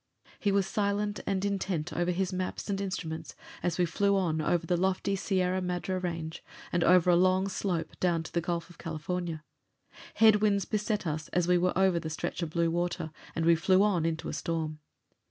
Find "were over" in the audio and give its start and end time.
11.59-11.99